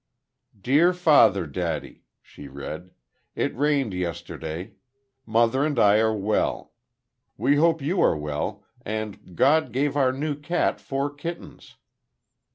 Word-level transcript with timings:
"Dear 0.59 0.93
father 0.93 1.45
daddy," 1.45 2.05
she 2.23 2.47
read. 2.47 2.89
"It 3.35 3.55
rained 3.55 3.93
yesterday. 3.93 4.73
Mother 5.27 5.63
and 5.63 5.77
I 5.77 5.99
are 5.99 6.15
well. 6.17 6.73
We 7.37 7.57
hope 7.57 7.83
you 7.83 8.01
are 8.01 8.17
well 8.17 8.63
and 8.83 9.35
God 9.35 9.71
gave 9.71 9.95
our 9.95 10.11
new 10.11 10.33
cat 10.35 10.79
four 10.81 11.13
kittens." 11.13 11.75